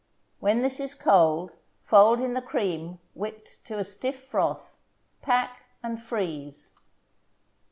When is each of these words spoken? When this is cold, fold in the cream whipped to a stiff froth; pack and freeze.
When 0.39 0.63
this 0.63 0.79
is 0.79 0.95
cold, 0.95 1.51
fold 1.83 2.21
in 2.21 2.33
the 2.33 2.41
cream 2.41 2.97
whipped 3.13 3.63
to 3.65 3.77
a 3.77 3.83
stiff 3.83 4.23
froth; 4.23 4.79
pack 5.21 5.67
and 5.83 6.01
freeze. 6.01 6.71